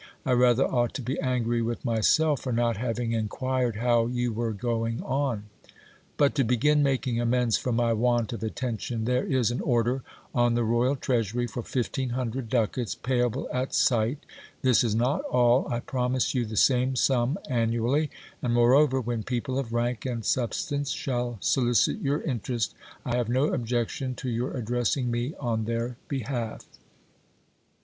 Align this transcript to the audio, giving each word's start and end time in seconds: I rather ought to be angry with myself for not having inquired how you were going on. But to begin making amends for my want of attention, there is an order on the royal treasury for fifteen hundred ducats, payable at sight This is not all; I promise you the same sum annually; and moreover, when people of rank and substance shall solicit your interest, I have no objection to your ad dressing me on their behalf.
I 0.25 0.31
rather 0.31 0.65
ought 0.65 0.95
to 0.95 1.01
be 1.03 1.19
angry 1.19 1.61
with 1.61 1.85
myself 1.85 2.41
for 2.41 2.51
not 2.51 2.75
having 2.77 3.11
inquired 3.11 3.75
how 3.75 4.07
you 4.07 4.33
were 4.33 4.51
going 4.51 4.99
on. 5.03 5.43
But 6.17 6.33
to 6.33 6.43
begin 6.43 6.81
making 6.81 7.21
amends 7.21 7.55
for 7.55 7.71
my 7.71 7.93
want 7.93 8.33
of 8.33 8.41
attention, 8.41 9.05
there 9.05 9.23
is 9.27 9.51
an 9.51 9.61
order 9.61 10.01
on 10.33 10.55
the 10.55 10.63
royal 10.63 10.95
treasury 10.95 11.45
for 11.45 11.61
fifteen 11.61 12.09
hundred 12.17 12.49
ducats, 12.49 12.95
payable 12.95 13.47
at 13.53 13.75
sight 13.75 14.17
This 14.63 14.83
is 14.83 14.95
not 14.95 15.21
all; 15.25 15.67
I 15.71 15.79
promise 15.81 16.33
you 16.33 16.47
the 16.47 16.57
same 16.57 16.95
sum 16.95 17.37
annually; 17.47 18.09
and 18.41 18.55
moreover, 18.55 18.99
when 18.99 19.21
people 19.21 19.59
of 19.59 19.71
rank 19.71 20.03
and 20.07 20.25
substance 20.25 20.89
shall 20.89 21.37
solicit 21.41 21.99
your 22.01 22.23
interest, 22.23 22.73
I 23.05 23.17
have 23.17 23.29
no 23.29 23.53
objection 23.53 24.15
to 24.15 24.29
your 24.31 24.57
ad 24.57 24.65
dressing 24.65 25.11
me 25.11 25.35
on 25.39 25.65
their 25.65 25.97
behalf. 26.07 26.65